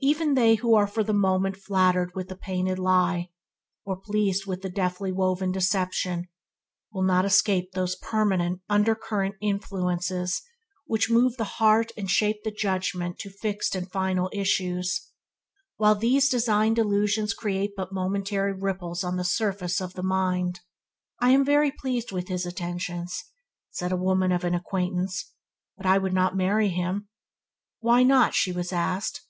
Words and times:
Even 0.00 0.34
they 0.34 0.56
who 0.56 0.74
are 0.74 0.88
for 0.88 1.04
the 1.04 1.12
moment 1.12 1.56
flattered 1.56 2.12
with 2.12 2.26
the 2.26 2.34
painted 2.34 2.76
lie, 2.76 3.30
or 3.84 3.96
pleased 3.96 4.44
with 4.44 4.62
the 4.62 4.68
deftly 4.68 5.12
woven 5.12 5.52
deception, 5.52 6.26
will 6.92 7.04
not 7.04 7.24
escape 7.24 7.70
those 7.70 7.94
permanent 7.94 8.62
under 8.68 8.96
currents 8.96 9.36
of 9.40 9.46
influence 9.46 10.42
which 10.86 11.08
move 11.08 11.36
the 11.36 11.60
heart 11.60 11.92
and 11.96 12.10
shape 12.10 12.38
the 12.42 12.50
judgement 12.50 13.16
to 13.20 13.30
fixed 13.30 13.76
and 13.76 13.92
final 13.92 14.28
issues, 14.32 15.12
while 15.76 15.94
these 15.94 16.28
designed 16.28 16.74
delusions 16.74 17.32
create 17.32 17.74
but 17.76 17.92
momentary 17.92 18.52
ripples 18.52 19.04
on 19.04 19.16
the 19.16 19.22
surface 19.22 19.80
of 19.80 19.94
the 19.94 20.02
mind. 20.02 20.58
"I 21.20 21.30
am 21.30 21.44
very 21.44 21.70
pleased 21.70 22.10
with 22.10 22.26
his 22.26 22.44
attentions," 22.44 23.22
said 23.70 23.92
a 23.92 23.96
woman 23.96 24.32
of 24.32 24.42
an 24.42 24.56
acquaintance, 24.56 25.30
"but 25.76 25.86
I 25.86 25.96
would 25.96 26.12
not 26.12 26.36
marry 26.36 26.70
him". 26.70 27.06
"Why 27.78 28.02
not?" 28.02 28.34
she 28.34 28.50
was 28.50 28.72
asked. 28.72 29.20